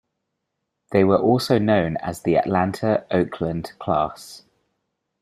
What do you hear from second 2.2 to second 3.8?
the Atlanta"-"Oakland"